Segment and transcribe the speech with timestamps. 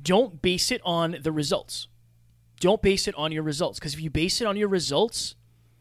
[0.00, 1.88] don't base it on the results.
[2.60, 5.34] Don't base it on your results because if you base it on your results,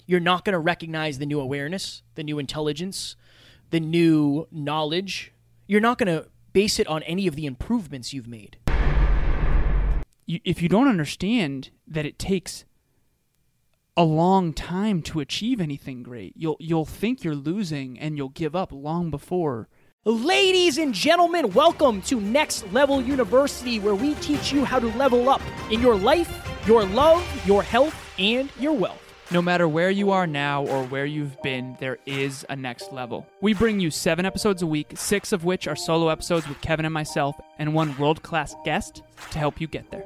[0.06, 3.16] you're not going to recognize the new awareness, the new intelligence,
[3.70, 5.32] the new knowledge.
[5.68, 8.58] You're not going to base it on any of the improvements you've made.
[10.28, 12.66] If you don't understand that it takes
[13.96, 18.56] a long time to achieve anything great, you'll you'll think you're losing and you'll give
[18.56, 19.68] up long before.
[20.06, 25.30] Ladies and gentlemen, welcome to Next Level University, where we teach you how to level
[25.30, 29.00] up in your life, your love, your health, and your wealth.
[29.32, 33.26] No matter where you are now or where you've been, there is a next level.
[33.40, 36.84] We bring you seven episodes a week, six of which are solo episodes with Kevin
[36.84, 40.04] and myself, and one world class guest to help you get there.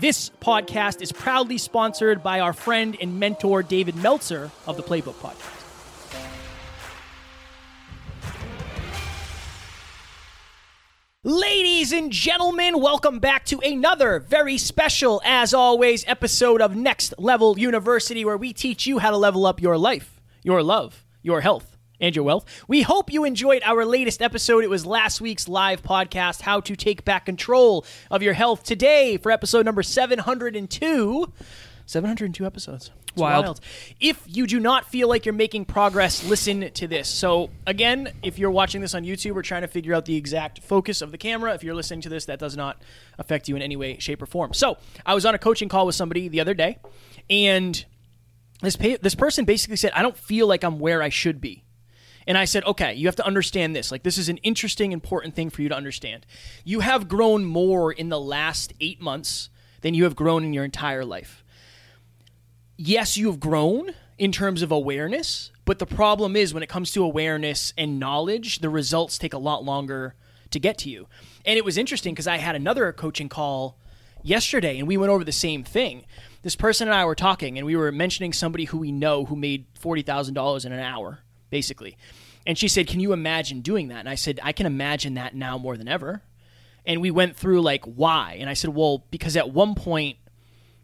[0.00, 5.14] This podcast is proudly sponsored by our friend and mentor David Meltzer of the Playbook
[5.14, 5.61] Podcast.
[11.92, 17.58] Ladies and gentlemen, welcome back to another very special, as always, episode of Next Level
[17.58, 21.76] University, where we teach you how to level up your life, your love, your health,
[22.00, 22.46] and your wealth.
[22.66, 24.64] We hope you enjoyed our latest episode.
[24.64, 28.64] It was last week's live podcast, How to Take Back Control of Your Health.
[28.64, 31.30] Today, for episode number 702,
[31.86, 32.90] 702 episodes.
[33.12, 33.60] It's Wild.
[34.00, 37.08] If you do not feel like you're making progress, listen to this.
[37.08, 40.60] So, again, if you're watching this on YouTube, we're trying to figure out the exact
[40.60, 41.52] focus of the camera.
[41.54, 42.80] If you're listening to this, that does not
[43.18, 44.54] affect you in any way, shape, or form.
[44.54, 46.78] So, I was on a coaching call with somebody the other day,
[47.28, 47.84] and
[48.62, 51.64] this pa- this person basically said, "I don't feel like I'm where I should be."
[52.26, 53.90] And I said, "Okay, you have to understand this.
[53.90, 56.24] Like this is an interesting important thing for you to understand.
[56.64, 59.50] You have grown more in the last 8 months
[59.82, 61.41] than you have grown in your entire life.
[62.84, 66.90] Yes, you have grown in terms of awareness, but the problem is when it comes
[66.90, 70.16] to awareness and knowledge, the results take a lot longer
[70.50, 71.06] to get to you.
[71.46, 73.78] And it was interesting because I had another coaching call
[74.24, 76.06] yesterday and we went over the same thing.
[76.42, 79.36] This person and I were talking and we were mentioning somebody who we know who
[79.36, 81.20] made $40,000 in an hour,
[81.50, 81.96] basically.
[82.48, 84.00] And she said, Can you imagine doing that?
[84.00, 86.24] And I said, I can imagine that now more than ever.
[86.84, 88.38] And we went through like why.
[88.40, 90.16] And I said, Well, because at one point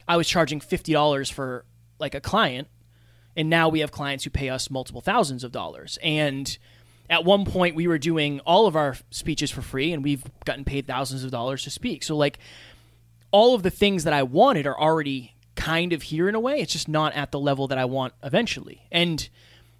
[0.07, 1.65] I was charging $50 for
[1.99, 2.69] like a client
[3.39, 5.97] and now we have clients who pay us multiple thousands of dollars.
[6.03, 6.59] And
[7.09, 10.65] at one point we were doing all of our speeches for free and we've gotten
[10.65, 12.03] paid thousands of dollars to speak.
[12.03, 12.41] So like
[13.31, 16.61] all of the things that i wanted are already kind of here in a way.
[16.61, 18.83] It's just not at the level that i want eventually.
[18.91, 19.29] And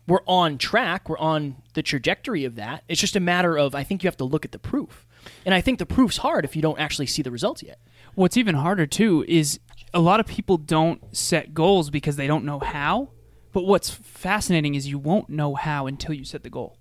[0.07, 1.09] we're on track.
[1.09, 2.85] We're on the trajectory of that.
[2.87, 5.05] It's just a matter of i think you have to look at the proof.
[5.45, 7.81] And i think the proof's hard if you don't actually see the results yet.
[8.15, 9.59] What's even harder too is
[9.95, 13.11] a lot of people don't set goals because they don't know how.
[13.53, 16.79] But what's fascinating is you won't know how until you set the goal.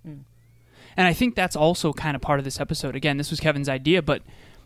[0.97, 2.95] And I think that's also kind of part of this episode.
[2.95, 4.21] Again, this was Kevin's idea, but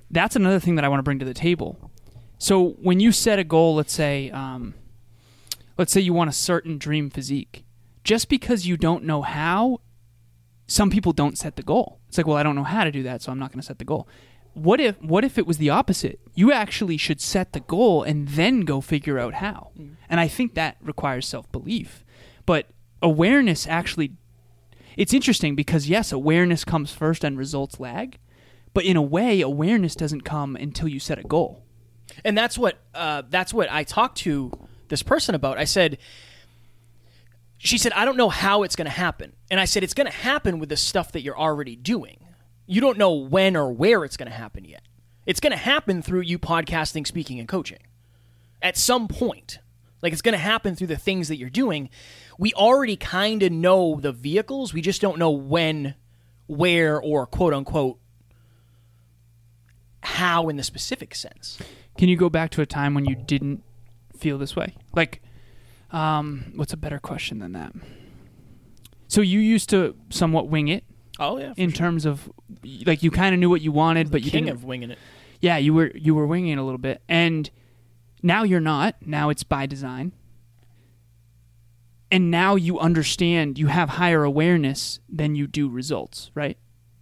[0.09, 1.91] that's another thing that I want to bring to the table.
[2.37, 4.73] So when you set a goal, let's say, um,
[5.77, 7.63] let's say you want a certain dream physique,
[8.03, 9.81] just because you don't know how,
[10.67, 11.99] some people don't set the goal.
[12.07, 13.65] It's like, well, I don't know how to do that, so I'm not going to
[13.65, 14.07] set the goal.
[14.53, 16.19] What if what if it was the opposite?
[16.35, 19.71] You actually should set the goal and then go figure out how.
[20.09, 22.03] And I think that requires self-belief.
[22.45, 22.67] But
[23.01, 24.13] awareness actually
[24.97, 28.17] it's interesting because yes, awareness comes first and results lag.
[28.73, 31.63] But in a way, awareness doesn't come until you set a goal.
[32.23, 34.51] and that's what uh, that's what I talked to
[34.89, 35.57] this person about.
[35.57, 35.97] I said,
[37.57, 40.07] she said, I don't know how it's going to happen, and I said it's going
[40.07, 42.20] to happen with the stuff that you're already doing.
[42.71, 44.83] You don't know when or where it's going to happen yet.
[45.25, 47.79] It's going to happen through you podcasting, speaking, and coaching.
[48.61, 49.59] At some point,
[50.01, 51.89] like it's going to happen through the things that you're doing.
[52.37, 54.73] We already kind of know the vehicles.
[54.73, 55.95] We just don't know when,
[56.47, 57.99] where, or quote unquote
[60.01, 61.57] how in the specific sense.
[61.97, 63.65] Can you go back to a time when you didn't
[64.15, 64.75] feel this way?
[64.95, 65.21] Like,
[65.91, 67.73] um, what's a better question than that?
[69.09, 70.85] So you used to somewhat wing it
[71.21, 72.29] Oh yeah, in terms of
[72.85, 74.57] like you kind of knew what you wanted, but you king didn't.
[74.57, 74.97] of winging it.
[75.39, 77.49] yeah, you were you were winging it a little bit, and
[78.23, 78.95] now you're not.
[79.05, 80.11] Now it's by design,
[82.11, 83.57] and now you understand.
[83.57, 86.57] You have higher awareness than you do results, right?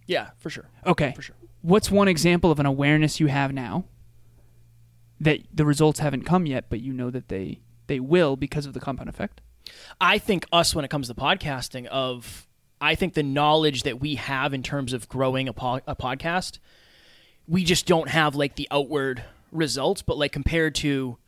[0.06, 1.12] Yeah, for sure, Okay.
[1.14, 1.36] for sure.
[1.62, 3.84] What's one example of an awareness you have now
[5.20, 8.72] that the results haven't come yet, but you know that they they will because of
[8.74, 9.40] the compound effect?
[10.00, 12.46] I think us when it comes to podcasting of
[12.80, 16.58] I think the knowledge that we have in terms of growing a, po- a podcast,
[17.46, 19.22] we just don't have like the outward
[19.52, 21.18] results, but like compared to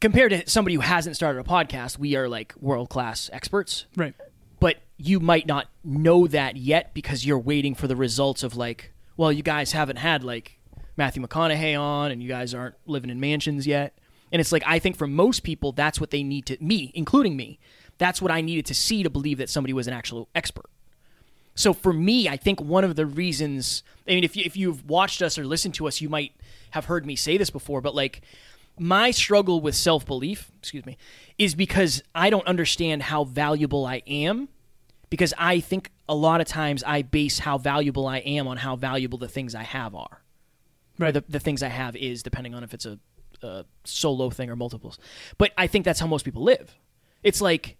[0.00, 3.86] compared to somebody who hasn't started a podcast, we are like world class experts.
[3.96, 4.14] Right.
[4.60, 8.92] But you might not know that yet because you're waiting for the results of like,
[9.16, 10.58] well, you guys haven't had like
[10.96, 13.98] Matthew McConaughey on and you guys aren't living in mansions yet.
[14.32, 17.36] And it's like I think for most people that's what they need to me, including
[17.36, 17.58] me.
[17.98, 20.70] That's what I needed to see to believe that somebody was an actual expert.
[21.54, 24.88] So for me, I think one of the reasons I mean if you if you've
[24.88, 26.32] watched us or listened to us, you might
[26.70, 28.22] have heard me say this before, but like
[28.78, 30.96] my struggle with self-belief, excuse me,
[31.36, 34.48] is because I don't understand how valuable I am
[35.10, 38.76] because I think a lot of times I base how valuable I am on how
[38.76, 40.22] valuable the things I have are.
[40.98, 41.12] Right.
[41.12, 42.98] The, the things I have is depending on if it's a,
[43.42, 44.98] a solo thing or multiples.
[45.38, 46.76] But I think that's how most people live.
[47.22, 47.77] It's like,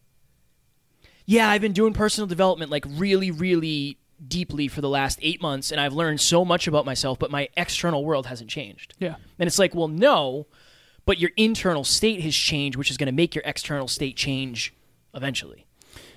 [1.28, 5.70] yeah, I've been doing personal development like really, really deeply for the last eight months,
[5.70, 8.94] and I've learned so much about myself, but my external world hasn't changed.
[8.98, 9.16] Yeah.
[9.38, 10.46] And it's like, well, no,
[11.04, 14.72] but your internal state has changed, which is going to make your external state change
[15.14, 15.66] eventually.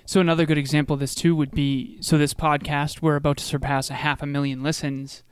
[0.06, 3.44] So another good example of this too would be so this podcast we're about to
[3.44, 5.22] surpass a half a million listens.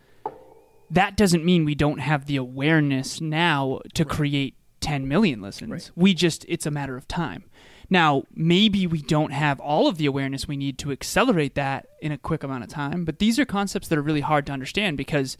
[0.90, 5.70] That doesn't mean we don't have the awareness now to create 10 million listens.
[5.70, 5.90] Right.
[5.96, 7.44] We just it's a matter of time.
[7.92, 12.12] Now, maybe we don't have all of the awareness we need to accelerate that in
[12.12, 14.96] a quick amount of time, but these are concepts that are really hard to understand
[14.96, 15.36] because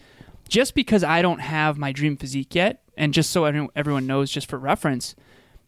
[0.48, 4.48] just because I don't have my dream physique yet, and just so everyone knows, just
[4.48, 5.14] for reference,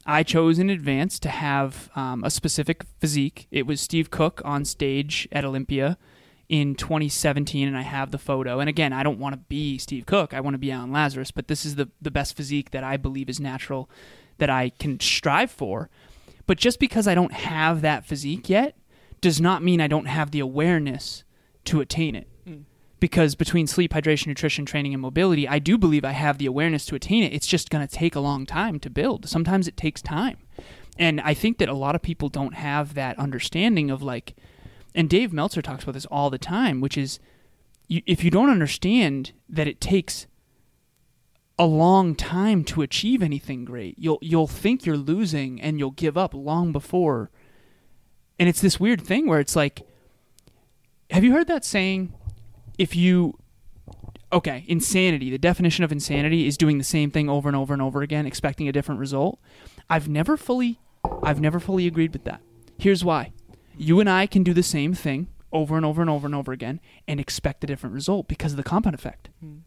[0.04, 3.46] I chose in advance to have um, a specific physique.
[3.52, 5.96] It was Steve Cook on stage at Olympia
[6.48, 8.58] in 2017, and I have the photo.
[8.58, 10.34] And again, I don't want to be Steve Cook.
[10.34, 12.96] I want to be Alan Lazarus, but this is the, the best physique that I
[12.96, 13.88] believe is natural
[14.38, 15.88] that I can strive for.
[16.46, 18.76] But just because I don't have that physique yet
[19.20, 21.24] does not mean I don't have the awareness
[21.64, 22.62] to attain it hmm.
[23.00, 26.84] because between sleep, hydration, nutrition, training, and mobility, I do believe I have the awareness
[26.86, 27.32] to attain it.
[27.32, 29.28] It's just going to take a long time to build.
[29.28, 30.38] Sometimes it takes time.
[30.98, 34.34] And I think that a lot of people don't have that understanding of like,
[34.94, 37.18] and Dave Meltzer talks about this all the time, which is
[37.88, 40.26] you, if you don't understand that it takes
[41.58, 46.16] a long time to achieve anything great, you'll you'll think you're losing and you'll give
[46.16, 47.30] up long before.
[48.38, 49.82] And it's this weird thing where it's like,
[51.10, 52.12] have you heard that saying?
[52.78, 53.38] if you
[54.32, 57.82] okay, insanity, the definition of insanity is doing the same thing over and over and
[57.82, 59.38] over again expecting a different result.
[59.90, 60.80] I've never fully
[61.22, 62.40] I've never fully agreed with that.
[62.78, 63.32] Here's why.
[63.76, 66.52] You and I can do the same thing over and over and over and over
[66.52, 69.28] again and expect a different result because of the compound effect.
[69.40, 69.58] Hmm.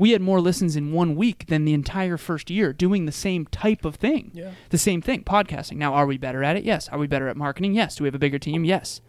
[0.00, 3.46] We had more listens in one week than the entire first year doing the same
[3.46, 4.30] type of thing.
[4.34, 4.52] Yeah.
[4.70, 5.76] The same thing, podcasting.
[5.76, 6.64] Now, are we better at it?
[6.64, 6.88] Yes.
[6.88, 7.74] Are we better at marketing?
[7.74, 7.96] Yes.
[7.96, 8.64] Do we have a bigger team?
[8.64, 9.02] Yes.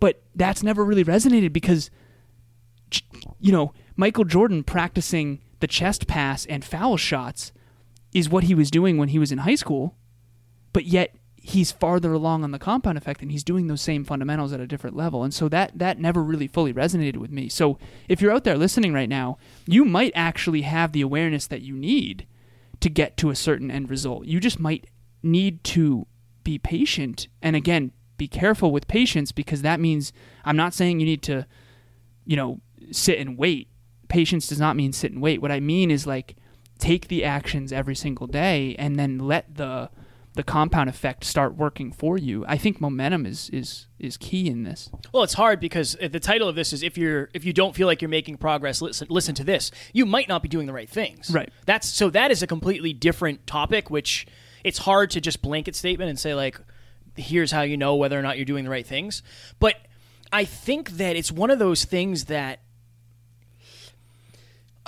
[0.00, 1.90] But that's never really resonated because
[3.40, 7.52] you know, Michael Jordan practicing the chest pass and foul shots
[8.12, 9.96] is what he was doing when he was in high school,
[10.72, 11.14] but yet
[11.48, 14.66] he's farther along on the compound effect and he's doing those same fundamentals at a
[14.66, 15.24] different level.
[15.24, 17.48] And so that that never really fully resonated with me.
[17.48, 17.78] So
[18.08, 21.74] if you're out there listening right now, you might actually have the awareness that you
[21.74, 22.26] need
[22.80, 24.26] to get to a certain end result.
[24.26, 24.88] You just might
[25.22, 26.06] need to
[26.44, 30.12] be patient and again, be careful with patience because that means
[30.44, 31.46] I'm not saying you need to
[32.28, 32.60] you know,
[32.92, 33.68] sit and wait.
[34.08, 35.40] Patience does not mean sit and wait.
[35.40, 36.36] What I mean is like
[36.78, 39.88] take the actions every single day and then let the
[40.38, 42.44] the compound effect start working for you.
[42.46, 44.88] I think momentum is is is key in this.
[45.12, 47.88] Well, it's hard because the title of this is if you're if you don't feel
[47.88, 49.72] like you're making progress, listen listen to this.
[49.92, 51.32] You might not be doing the right things.
[51.32, 51.50] Right.
[51.66, 54.28] That's so that is a completely different topic which
[54.62, 56.60] it's hard to just blanket statement and say like
[57.16, 59.24] here's how you know whether or not you're doing the right things.
[59.58, 59.74] But
[60.32, 62.60] I think that it's one of those things that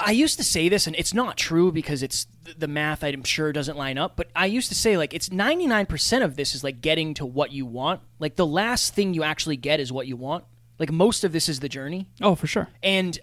[0.06, 2.26] I used to say this, and it's not true because it's
[2.56, 3.02] the math.
[3.04, 4.16] I'm sure doesn't line up.
[4.16, 7.26] But I used to say like it's 99 percent of this is like getting to
[7.26, 8.00] what you want.
[8.18, 10.44] Like the last thing you actually get is what you want.
[10.78, 12.68] Like most of this is the journey, Oh, for sure.
[12.82, 13.18] and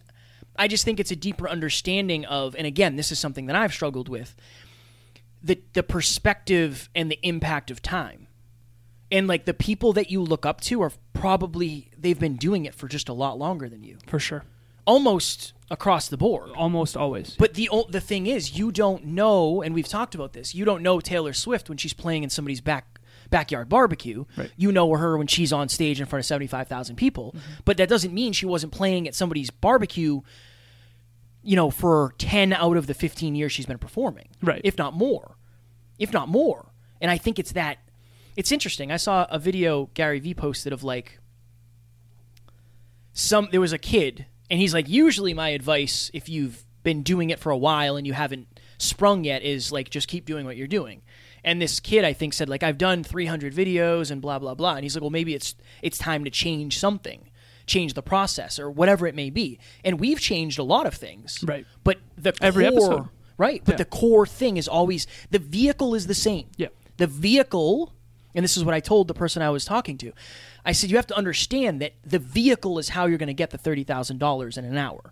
[0.60, 2.56] I just think it's a deeper understanding of.
[2.56, 4.36] And again, this is something that I've struggled with
[5.44, 8.28] the the perspective and the impact of time.
[9.12, 12.74] And like the people that you look up to are probably they've been doing it
[12.76, 14.44] for just a lot longer than you, For sure.
[14.88, 16.50] Almost across the board.
[16.56, 17.36] Almost always.
[17.38, 20.56] But the the thing is, you don't know, and we've talked about this.
[20.56, 24.24] You don't know Taylor Swift when she's playing in somebody's back backyard barbecue.
[24.38, 24.52] Right.
[24.56, 27.36] You know her when she's on stage in front of seventy five thousand people.
[27.38, 27.54] Mm-hmm.
[27.66, 30.22] But that doesn't mean she wasn't playing at somebody's barbecue.
[31.44, 34.62] You know, for ten out of the fifteen years she's been performing, Right.
[34.64, 35.38] If not more,
[36.00, 36.72] if not more.
[37.00, 37.78] And I think it's that.
[38.36, 38.92] It's interesting.
[38.92, 41.20] I saw a video Gary Vee posted of like
[43.14, 47.30] some there was a kid and he's like usually my advice if you've been doing
[47.30, 50.56] it for a while and you haven't sprung yet is like just keep doing what
[50.56, 51.02] you're doing
[51.44, 54.76] and this kid i think said like i've done 300 videos and blah blah blah
[54.76, 57.30] and he's like well maybe it's it's time to change something
[57.66, 59.60] change the process or whatever it may be.
[59.84, 61.44] And we've changed a lot of things.
[61.46, 61.66] Right.
[61.84, 63.10] But the Every core, episode.
[63.38, 63.62] right?
[63.66, 63.78] But Yeah.
[63.80, 66.46] the core thing is always the vehicle is the same.
[66.56, 66.68] Yeah.
[66.96, 67.94] The vehicle,
[68.38, 70.14] and this is what I told the person I was talking to.
[70.64, 73.50] I said you have to understand that the vehicle is how you're going to get
[73.50, 75.12] the thirty thousand dollars in an hour.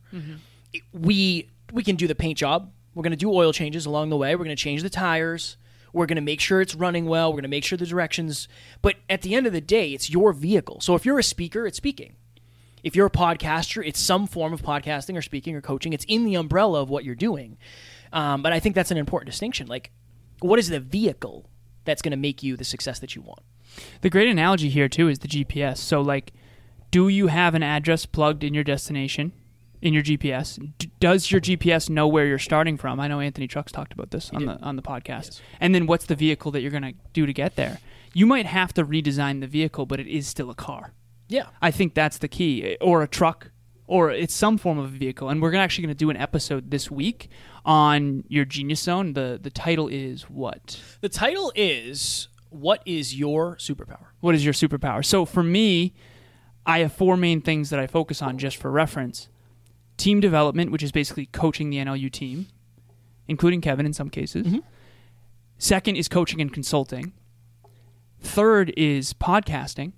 [0.71, 2.71] It- we we can do the paint job.
[2.93, 4.35] We're going to do oil changes along the way.
[4.35, 5.57] We're going to change the tires.
[5.91, 7.29] We're going to make sure it's running well.
[7.29, 8.47] We're going to make sure the directions.
[8.81, 10.79] But at the end of the day, it's your vehicle.
[10.81, 12.15] So if you're a speaker, it's speaking.
[12.83, 15.91] If you're a podcaster, it's some form of podcasting or speaking or coaching.
[15.93, 17.57] It's in the umbrella of what you're doing.
[18.13, 19.67] Um, but I think that's an important distinction.
[19.67, 19.91] Like,
[20.39, 21.49] what is the vehicle
[21.85, 23.39] that's going to make you the success that you want?
[24.01, 25.77] The great analogy here too is the GPS.
[25.77, 26.33] So like,
[26.91, 29.33] do you have an address plugged in your destination
[29.81, 30.57] in your GPS?
[30.77, 32.99] D- does your GPS know where you're starting from?
[32.99, 34.49] I know Anthony Trucks talked about this on did.
[34.49, 35.41] the on the podcast.
[35.59, 37.79] And then what's the vehicle that you're going to do to get there?
[38.13, 40.93] You might have to redesign the vehicle, but it is still a car.
[41.27, 41.47] Yeah.
[41.61, 43.51] I think that's the key, or a truck,
[43.87, 45.29] or it's some form of a vehicle.
[45.29, 47.29] And we're actually going to do an episode this week
[47.63, 49.13] on your Genius Zone.
[49.13, 50.79] the The title is what?
[51.01, 54.07] The title is What is Your Superpower?
[54.21, 55.05] What is your superpower?
[55.05, 55.93] So for me,
[56.65, 59.29] I have four main things that I focus on just for reference.
[59.97, 62.47] Team development, which is basically coaching the NLU team,
[63.27, 64.47] including Kevin in some cases.
[64.47, 64.59] Mm-hmm.
[65.57, 67.13] Second is coaching and consulting.
[68.19, 69.93] Third is podcasting.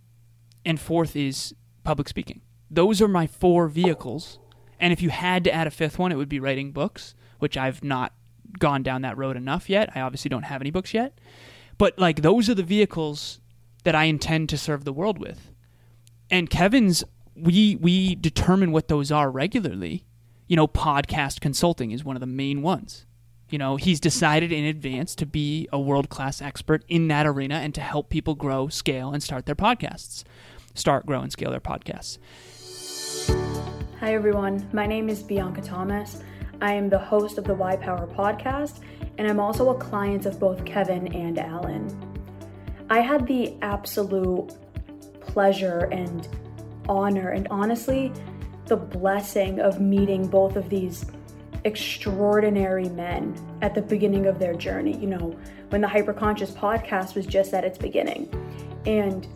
[0.65, 2.41] And fourth is public speaking.
[2.69, 4.39] Those are my four vehicles.
[4.79, 7.57] And if you had to add a fifth one, it would be writing books, which
[7.57, 8.13] I've not
[8.59, 9.89] gone down that road enough yet.
[9.95, 11.19] I obviously don't have any books yet.
[11.77, 13.39] But like those are the vehicles
[13.83, 15.51] that I intend to serve the world with.
[16.29, 17.03] And Kevin's
[17.36, 20.03] we we determine what those are regularly.
[20.47, 23.05] You know, podcast consulting is one of the main ones.
[23.50, 27.74] You know, he's decided in advance to be a world-class expert in that arena and
[27.75, 30.24] to help people grow, scale and start their podcasts.
[30.74, 32.17] Start, grow and scale their podcasts.
[34.07, 36.23] Hi everyone, my name is Bianca Thomas.
[36.61, 38.79] I am the host of the Y Power podcast,
[39.17, 41.93] and I'm also a client of both Kevin and Alan.
[42.89, 44.53] I had the absolute
[45.19, 46.25] pleasure and
[46.87, 48.13] honor, and honestly,
[48.67, 51.05] the blessing of meeting both of these
[51.65, 54.97] extraordinary men at the beginning of their journey.
[54.97, 58.33] You know, when the Hyperconscious podcast was just at its beginning.
[58.85, 59.27] And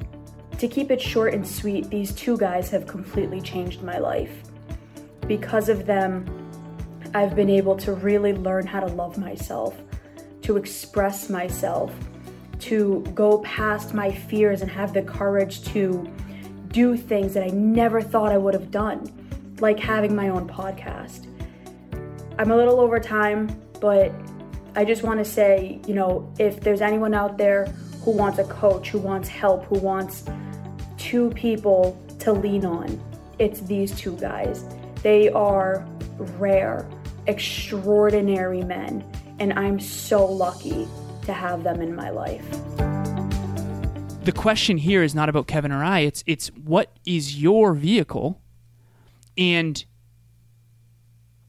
[0.60, 4.44] to keep it short and sweet, these two guys have completely changed my life.
[5.32, 6.26] Because of them,
[7.14, 9.82] I've been able to really learn how to love myself,
[10.42, 11.94] to express myself,
[12.60, 16.06] to go past my fears and have the courage to
[16.68, 19.10] do things that I never thought I would have done,
[19.62, 21.28] like having my own podcast.
[22.38, 23.48] I'm a little over time,
[23.80, 24.12] but
[24.76, 27.68] I just want to say, you know, if there's anyone out there
[28.04, 30.26] who wants a coach, who wants help, who wants
[30.98, 33.02] two people to lean on,
[33.40, 34.66] it's these two guys.
[35.04, 35.86] They are
[36.38, 36.88] rare,
[37.28, 39.04] extraordinary men,
[39.40, 40.88] and I'm so lucky
[41.26, 42.46] to have them in my life.
[44.24, 46.00] the question here is not about Kevin or I.
[46.00, 48.40] It's it's what is your vehicle,
[49.38, 49.84] and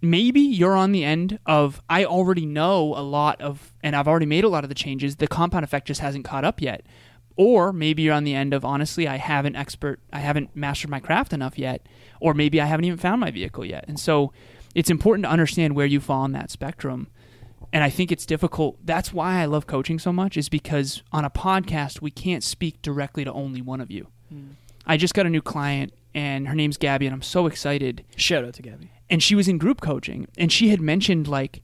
[0.01, 4.27] maybe you're on the end of I already know a lot of, and I've already
[4.27, 5.17] made a lot of the changes.
[5.17, 6.87] The compound effect just hasn't caught up yet,
[7.43, 11.01] or maybe you're on the end of honestly I haven't expert, I haven't mastered my
[11.01, 11.87] craft enough yet,
[12.21, 13.85] or maybe I haven't even found my vehicle yet.
[13.89, 14.33] And so
[14.75, 17.09] it's important to understand where you fall on that spectrum
[17.73, 18.79] and I think it's difficult.
[18.85, 22.83] That's why I love coaching so much, is because on a podcast we can't speak
[22.83, 24.09] directly to only one of you.
[24.29, 24.51] Hmm.
[24.87, 28.05] I just got a new client, and her name's Gabby, and I'm so excited.
[28.17, 28.91] Shout out to Gabby.
[29.09, 31.63] And she was in group coaching, and she had mentioned like,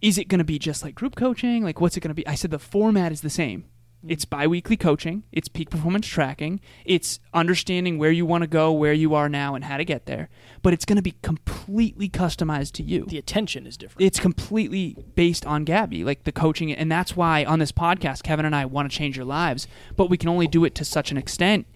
[0.00, 1.64] is it going to be just like group coaching?
[1.64, 2.26] Like, what's it going to be?
[2.26, 3.64] I said the format is the same.
[4.04, 4.10] Mm.
[4.12, 5.24] It's biweekly coaching.
[5.32, 6.60] It's peak performance tracking.
[6.84, 10.06] It's understanding where you want to go, where you are now, and how to get
[10.06, 10.28] there.
[10.62, 14.04] But it's going to be completely customized to you The attention is different.
[14.06, 18.46] it's completely based on Gabby, like the coaching, and that's why on this podcast, Kevin
[18.46, 19.66] and I want to change your lives,
[19.96, 21.66] but we can only do it to such an extent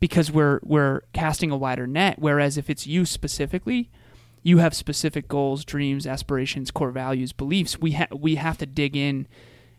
[0.00, 2.16] because we're we're casting a wider net.
[2.18, 3.90] Whereas if it's you specifically,
[4.42, 7.78] you have specific goals, dreams, aspirations, core values, beliefs.
[7.78, 9.28] We ha- we have to dig in,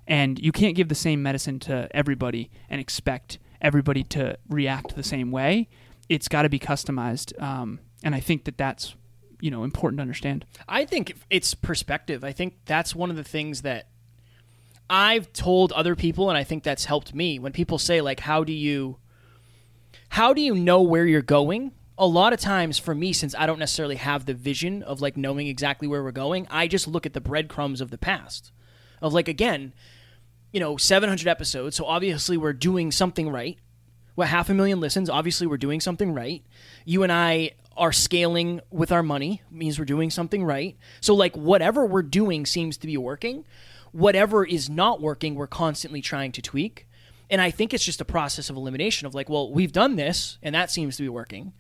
[0.07, 5.03] and you can't give the same medicine to everybody and expect everybody to react the
[5.03, 5.69] same way.
[6.09, 8.95] It's got to be customized, um, and I think that that's
[9.39, 10.45] you know important to understand.
[10.67, 12.23] I think it's perspective.
[12.23, 13.87] I think that's one of the things that
[14.89, 17.39] I've told other people, and I think that's helped me.
[17.39, 18.97] When people say like, "How do you,
[20.09, 23.45] how do you know where you're going?" A lot of times, for me, since I
[23.45, 27.05] don't necessarily have the vision of like knowing exactly where we're going, I just look
[27.05, 28.51] at the breadcrumbs of the past.
[29.03, 29.73] Of like again,
[30.51, 33.59] you know, 700 episodes, so obviously we're doing something right.
[34.15, 35.09] What half a million listens?
[35.09, 36.43] Obviously, we're doing something right.
[36.85, 40.77] You and I are scaling with our money means we're doing something right.
[41.01, 43.45] So like whatever we're doing seems to be working.
[43.91, 46.87] Whatever is not working, we're constantly trying to tweak.
[47.29, 50.37] And I think it's just a process of elimination of like, well, we've done this
[50.43, 51.53] and that seems to be working.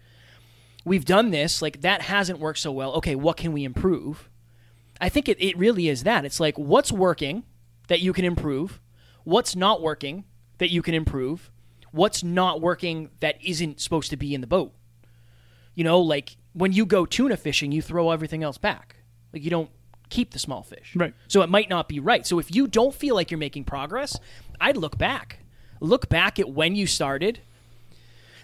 [0.85, 2.93] We've done this, like that hasn't worked so well.
[2.93, 4.29] Okay, what can we improve?
[5.03, 6.23] I think it, it really is that.
[6.23, 7.43] It's like what's working
[7.89, 8.79] that you can improve,
[9.25, 10.23] what's not working
[10.59, 11.51] that you can improve,
[11.91, 14.73] what's not working that isn't supposed to be in the boat.
[15.75, 18.95] You know, like when you go tuna fishing, you throw everything else back.
[19.33, 19.69] Like you don't
[20.09, 20.95] keep the small fish.
[20.95, 21.13] Right.
[21.27, 22.25] So it might not be right.
[22.25, 24.17] So if you don't feel like you're making progress,
[24.61, 25.39] I'd look back.
[25.81, 27.41] Look back at when you started.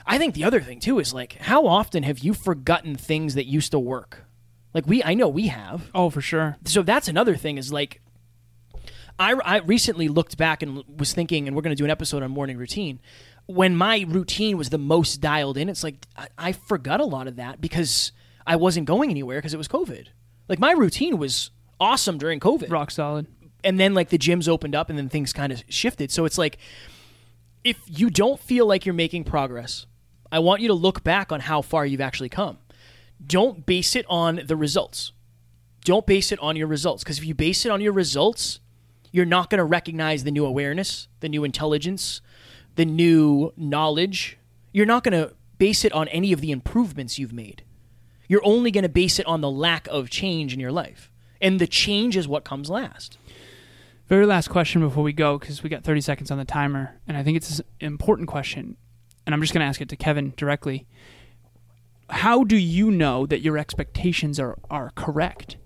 [0.05, 3.45] I think the other thing too is like how often have you forgotten things that
[3.45, 4.25] used to work?
[4.73, 5.89] Like we I know we have.
[5.95, 6.57] Oh, for sure.
[6.65, 8.01] So that's another thing is like
[9.17, 12.23] I, I recently looked back and was thinking, and we're going to do an episode
[12.23, 12.99] on morning routine.
[13.47, 17.27] When my routine was the most dialed in, it's like I, I forgot a lot
[17.27, 18.11] of that because
[18.47, 20.07] I wasn't going anywhere because it was COVID.
[20.47, 23.27] Like my routine was awesome during COVID, Rock solid.
[23.63, 26.11] and then like the gyms opened up, and then things kind of shifted.
[26.11, 26.57] So it's like
[27.63, 29.85] if you don't feel like you're making progress,
[30.31, 32.57] I want you to look back on how far you've actually come.
[33.25, 35.11] Don't base it on the results.
[35.83, 38.59] Don't base it on your results because if you base it on your results,
[39.11, 42.21] you're not going to recognize the new awareness, the new intelligence,
[42.75, 44.37] the new knowledge.
[44.71, 47.63] You're not going to base it on any of the improvements you've made.
[48.27, 51.11] You're only going to base it on the lack of change in your life.
[51.41, 53.17] And the change is what comes last.
[54.07, 57.15] Very last question before we go, because we got 30 seconds on the timer, and
[57.15, 58.75] I think it's an important question,
[59.25, 60.87] and I'm just going to ask it to Kevin directly.
[62.09, 65.57] How do you know that your expectations are, are correct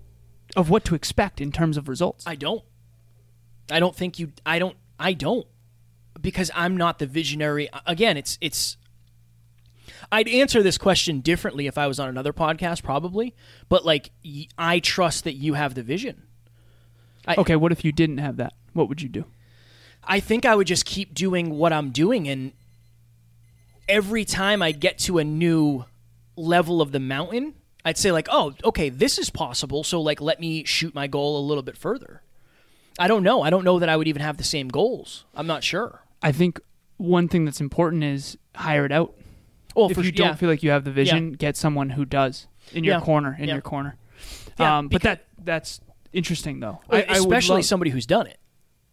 [0.56, 2.26] of what to expect in terms of results?
[2.26, 2.62] I don't.
[3.70, 4.32] I don't think you.
[4.44, 4.76] I don't.
[4.98, 5.46] I don't
[6.20, 7.68] because I'm not the visionary.
[7.86, 8.76] Again, it's it's.
[10.12, 13.34] I'd answer this question differently if I was on another podcast, probably.
[13.68, 14.10] But like,
[14.58, 16.22] I trust that you have the vision.
[17.26, 18.52] I, okay, what if you didn't have that?
[18.74, 19.24] What would you do?
[20.02, 22.52] I think I would just keep doing what I'm doing, and
[23.88, 25.86] every time I get to a new
[26.36, 30.40] level of the mountain, I'd say like, "Oh, okay, this is possible." So like, let
[30.40, 32.22] me shoot my goal a little bit further.
[32.98, 33.42] I don't know.
[33.42, 35.24] I don't know that I would even have the same goals.
[35.34, 36.02] I'm not sure.
[36.22, 36.60] I think
[36.96, 39.14] one thing that's important is hire it out.
[39.76, 40.34] Oh, if you don't yeah.
[40.36, 43.00] feel like you have the vision, get someone who does in your Yeah.
[43.00, 43.36] corner.
[43.38, 43.54] In Yeah.
[43.56, 43.96] your corner.
[44.60, 45.80] Yeah, um, but that that's
[46.12, 46.80] interesting though.
[46.88, 48.38] Well, I- I especially love- somebody who's done it.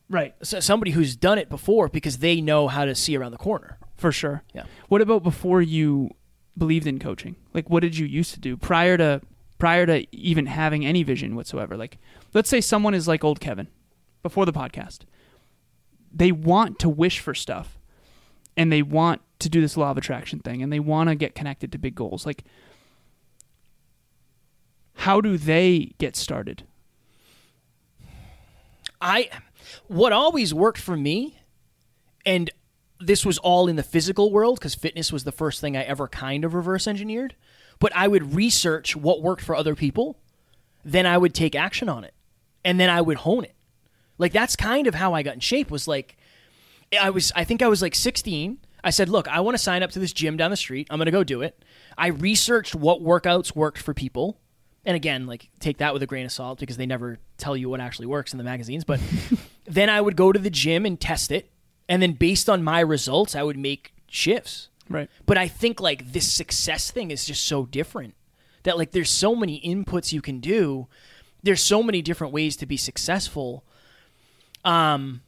[0.09, 3.37] right So somebody who's done it before because they know how to see around the
[3.37, 3.77] corner.
[3.95, 4.41] for sure.
[4.55, 4.63] Yeah.
[4.89, 6.09] What about before you
[6.57, 7.35] believed in coaching?
[7.53, 9.21] Like, what did you used to do prior to
[9.57, 11.77] prior to even having any vision whatsoever?
[11.77, 11.97] Like,
[12.33, 13.67] let's say someone is like old Kevin
[14.23, 15.01] before the podcast.
[16.13, 17.79] They want to wish for stuff,
[18.57, 21.35] and they want to do this law of attraction thing, and they want to get
[21.35, 22.25] connected to big goals.
[22.25, 22.43] Like,
[24.95, 26.63] how do they get started?
[28.99, 29.29] I
[29.87, 31.39] what always worked for me
[32.25, 32.51] and
[33.01, 36.07] this was all in the physical world because fitness was the first thing I ever
[36.07, 37.35] kind of reverse engineered.
[37.79, 40.19] But I would research what worked for other people,
[40.85, 42.13] then I would take action on it,
[42.63, 43.55] and then I would hone it.
[44.17, 45.71] Like that's kind of how I got in shape.
[45.71, 46.15] Was like,
[46.99, 48.59] I was I think I was like 16.
[48.83, 50.87] I said, look, I want to sign up to this gym down the street.
[50.89, 51.63] I'm gonna go do it.
[51.97, 54.39] I researched what workouts worked for people.
[54.85, 57.69] And again, like take that with a grain of salt because they never tell you
[57.69, 58.83] what actually works in the magazines.
[58.83, 58.99] But
[59.65, 61.50] then I would go to the gym and test it,
[61.91, 64.69] and then based on my results, I would make shifts.
[64.89, 65.09] Right.
[65.25, 68.15] But I think like this success thing is just so different
[68.63, 70.87] that like there's so many inputs you can do.
[71.43, 73.65] There's so many different ways to be successful.
[74.63, 75.23] Um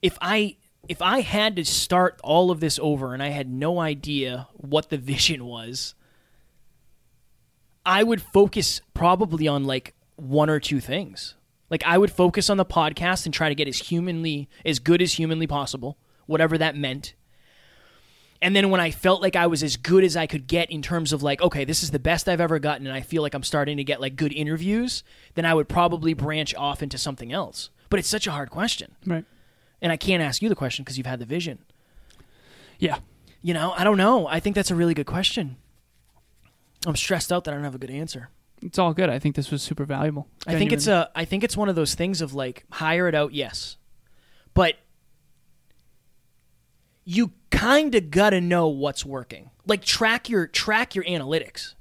[0.00, 0.56] if I
[0.88, 4.88] if I had to start all of this over and I had no idea what
[4.88, 5.94] the vision was,
[7.84, 11.34] I would focus probably on like one or two things.
[11.70, 15.00] Like I would focus on the podcast and try to get as humanly as good
[15.00, 17.14] as humanly possible, whatever that meant.
[18.42, 20.82] And then when I felt like I was as good as I could get in
[20.82, 23.34] terms of like, okay, this is the best I've ever gotten and I feel like
[23.34, 25.04] I'm starting to get like good interviews,
[25.34, 27.70] then I would probably branch off into something else.
[27.90, 28.96] But it's such a hard question.
[29.06, 29.24] Right.
[29.82, 31.58] And I can't ask you the question because you've had the vision.
[32.78, 32.98] Yeah.
[33.42, 34.26] You know, I don't know.
[34.26, 35.56] I think that's a really good question.
[36.86, 38.30] I'm stressed out that I don't have a good answer.
[38.62, 39.08] It's all good.
[39.08, 40.28] I think this was super valuable.
[40.46, 43.14] I think it's a I think it's one of those things of like hire it
[43.14, 43.76] out, yes.
[44.54, 44.76] But
[47.04, 49.50] you kind of got to know what's working.
[49.66, 51.74] Like track your track your analytics.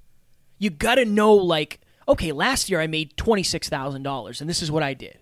[0.57, 4.81] You got to know like okay, last year I made $26,000 and this is what
[4.81, 5.19] I did.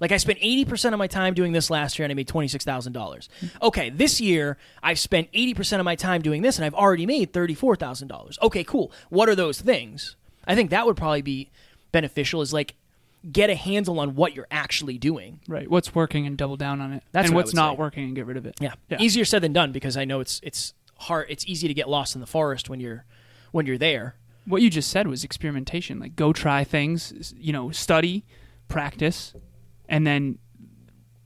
[0.00, 2.92] Like I spent 80% of my time doing this last year and I made $26,000.
[2.92, 3.46] Mm-hmm.
[3.62, 7.32] Okay, this year I've spent 80% of my time doing this and I've already made
[7.32, 8.38] $34,000.
[8.42, 8.92] Okay, cool.
[9.08, 10.16] What are those things?
[10.46, 11.50] I think that would probably be
[11.92, 12.74] beneficial is like
[13.30, 15.40] get a handle on what you're actually doing.
[15.48, 15.68] Right.
[15.68, 17.02] What's working and double down on it.
[17.12, 17.78] That's and what what's not say.
[17.78, 18.56] working and get rid of it.
[18.60, 18.74] Yeah.
[18.88, 18.98] Yeah.
[19.00, 22.14] Easier said than done because I know it's it's hard it's easy to get lost
[22.14, 23.04] in the forest when you're
[23.52, 24.16] when you're there.
[24.46, 25.98] What you just said was experimentation.
[25.98, 28.24] Like go try things, you know, study,
[28.68, 29.34] practice,
[29.88, 30.38] and then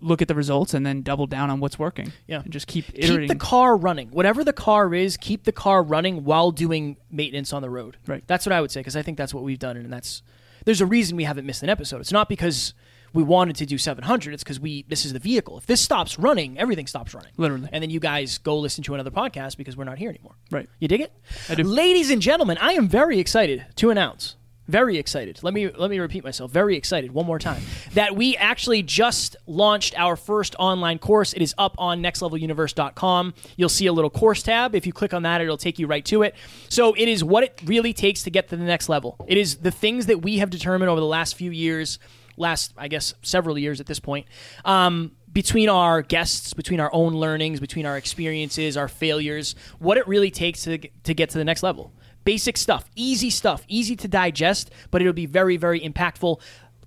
[0.00, 2.12] look at the results and then double down on what's working.
[2.26, 2.40] Yeah.
[2.42, 3.28] And just keep Keep iterating.
[3.28, 4.08] the car running.
[4.10, 7.96] Whatever the car is, keep the car running while doing maintenance on the road.
[8.06, 8.24] Right.
[8.26, 10.22] That's what I would say because I think that's what we've done and that's
[10.64, 12.00] there's a reason we haven't missed an episode.
[12.00, 12.74] It's not because
[13.12, 15.58] we wanted to do 700, it's because we this is the vehicle.
[15.58, 17.32] If this stops running, everything stops running.
[17.36, 17.68] Literally.
[17.72, 20.34] And then you guys go listen to another podcast because we're not here anymore.
[20.50, 20.68] Right.
[20.78, 21.12] You dig it?
[21.48, 21.64] I do.
[21.64, 24.36] Ladies and gentlemen, I am very excited to announce.
[24.70, 25.40] Very excited.
[25.42, 26.52] Let me let me repeat myself.
[26.52, 27.60] Very excited one more time
[27.94, 31.32] that we actually just launched our first online course.
[31.32, 33.34] It is up on nextleveluniversity.com.
[33.56, 34.76] You'll see a little course tab.
[34.76, 36.36] If you click on that, it'll take you right to it.
[36.68, 39.16] So it is what it really takes to get to the next level.
[39.26, 41.98] It is the things that we have determined over the last few years,
[42.36, 44.28] last I guess several years at this point.
[44.64, 50.06] Um, between our guests, between our own learnings, between our experiences, our failures, what it
[50.06, 51.92] really takes to, to get to the next level.
[52.24, 56.40] Basic stuff, easy stuff, easy to digest, but it'll be very, very impactful.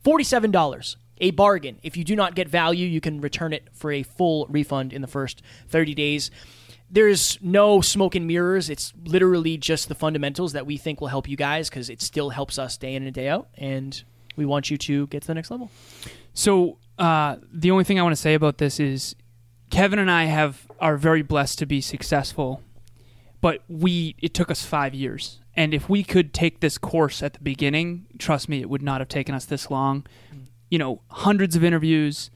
[0.04, 1.80] $47, a bargain.
[1.84, 5.02] If you do not get value, you can return it for a full refund in
[5.02, 6.32] the first 30 days.
[6.90, 8.70] There's no smoke and mirrors.
[8.70, 12.30] It's literally just the fundamentals that we think will help you guys because it still
[12.30, 13.48] helps us day in and day out.
[13.58, 14.04] And
[14.36, 15.72] we want you to get to the next level.
[16.34, 19.16] So uh, the only thing I want to say about this is
[19.70, 22.62] Kevin and I have are very blessed to be successful,
[23.44, 25.42] but we it took us five years.
[25.54, 29.02] And if we could take this course at the beginning, trust me, it would not
[29.02, 30.08] have taken us this long.
[30.34, 30.46] Mm.
[30.72, 32.32] You know, hundreds of interviews,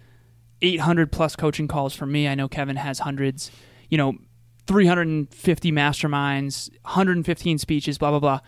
[0.62, 2.28] 800 plus coaching calls for me.
[2.28, 3.52] I know Kevin has hundreds.
[3.90, 4.18] You know,
[4.68, 8.40] 350 masterminds, 115 speeches, blah blah blah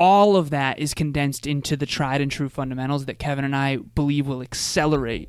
[0.00, 3.76] all of that is condensed into the tried and true fundamentals that Kevin and I
[3.76, 5.28] believe will accelerate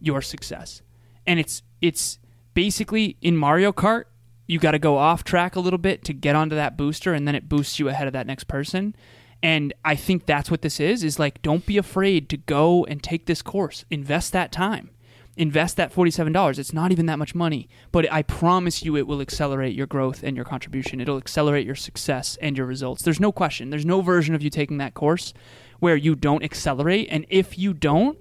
[0.00, 0.82] your success.
[1.28, 2.18] And it's it's
[2.52, 4.06] basically in Mario Kart,
[4.50, 7.26] you got to go off track a little bit to get onto that booster and
[7.26, 8.96] then it boosts you ahead of that next person.
[9.42, 13.02] And I think that's what this is is like don't be afraid to go and
[13.02, 13.84] take this course.
[13.90, 14.90] Invest that time.
[15.36, 16.58] Invest that $47.
[16.58, 20.22] It's not even that much money, but I promise you it will accelerate your growth
[20.24, 21.00] and your contribution.
[21.00, 23.02] It'll accelerate your success and your results.
[23.02, 23.70] There's no question.
[23.70, 25.32] There's no version of you taking that course
[25.78, 27.08] where you don't accelerate.
[27.10, 28.18] And if you don't,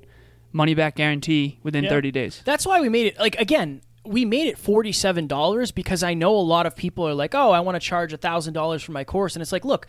[0.54, 1.90] money back guarantee within Yeah.
[1.90, 2.42] 30 days.
[2.46, 3.82] That's why we made it like again.
[4.10, 7.52] We made it forty-seven dollars because I know a lot of people are like, "Oh,
[7.52, 9.86] I want to charge thousand dollars for my course," and it's like, look,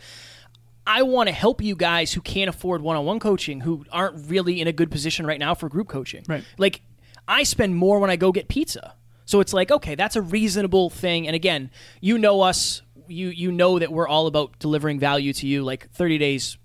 [0.85, 4.67] I want to help you guys who can't afford one-on-one coaching, who aren't really in
[4.67, 6.23] a good position right now for group coaching.
[6.27, 6.43] Right.
[6.57, 6.81] Like,
[7.27, 8.93] I spend more when I go get pizza,
[9.25, 11.25] so it's like, okay, that's a reasonable thing.
[11.25, 15.47] And again, you know us, you you know that we're all about delivering value to
[15.47, 15.63] you.
[15.63, 16.57] Like thirty days,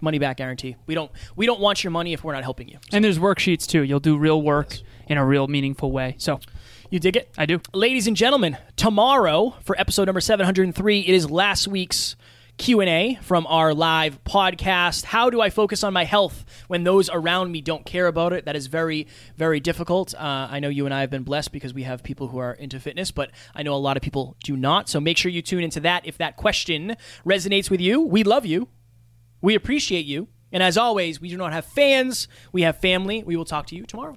[0.00, 0.76] money back guarantee.
[0.86, 2.78] We don't we don't want your money if we're not helping you.
[2.92, 3.82] And there's worksheets too.
[3.82, 6.14] You'll do real work in a real meaningful way.
[6.18, 6.40] So
[6.94, 7.28] You dig it?
[7.36, 7.60] I do.
[7.72, 12.14] ladies and gentlemen tomorrow for episode number 703 it is last week's
[12.56, 15.04] q&a from our live podcast.
[15.04, 18.44] How do i focus on my health when those around me don't care about it?
[18.44, 20.14] That is very very difficult.
[20.14, 22.52] Uh, i know you and i have been blessed because we have people who are
[22.52, 24.88] into fitness but i know a lot of people do not.
[24.88, 26.94] So make sure you tune into that if that question
[27.26, 28.02] resonates with you.
[28.02, 28.68] We love you.
[29.42, 30.28] We appreciate you.
[30.52, 32.28] And as always we do not have fans.
[32.52, 33.24] We have family.
[33.24, 34.16] We will talk to you tomorrow